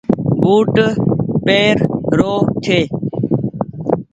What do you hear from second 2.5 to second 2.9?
ڇي۔